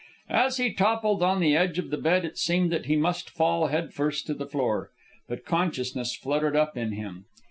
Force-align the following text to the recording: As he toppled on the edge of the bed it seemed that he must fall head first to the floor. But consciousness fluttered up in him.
As 0.31 0.57
he 0.57 0.73
toppled 0.73 1.21
on 1.21 1.39
the 1.39 1.55
edge 1.55 1.77
of 1.77 1.91
the 1.91 1.97
bed 1.99 2.25
it 2.25 2.35
seemed 2.35 2.71
that 2.71 2.87
he 2.87 2.95
must 2.95 3.29
fall 3.29 3.67
head 3.67 3.93
first 3.93 4.25
to 4.25 4.33
the 4.33 4.47
floor. 4.47 4.89
But 5.27 5.45
consciousness 5.45 6.15
fluttered 6.15 6.55
up 6.55 6.75
in 6.75 6.93
him. 6.93 7.25